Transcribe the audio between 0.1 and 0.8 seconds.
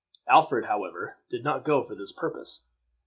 Alfred,